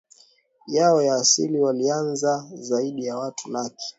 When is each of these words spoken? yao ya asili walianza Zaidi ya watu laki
yao 0.67 1.01
ya 1.01 1.15
asili 1.15 1.59
walianza 1.59 2.49
Zaidi 2.53 3.05
ya 3.05 3.17
watu 3.17 3.49
laki 3.51 3.85